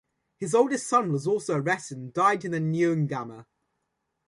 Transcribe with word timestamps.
His 0.39 0.55
oldest 0.55 0.87
son 0.87 1.11
was 1.13 1.27
also 1.27 1.59
arrested 1.59 1.97
and 1.99 2.11
died 2.11 2.43
in 2.43 2.53
Neuengamme. 2.53 3.45